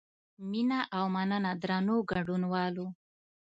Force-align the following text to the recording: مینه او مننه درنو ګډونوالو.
مینه 0.49 0.79
او 0.97 1.05
مننه 1.15 1.51
درنو 1.61 1.97
ګډونوالو. 2.11 2.87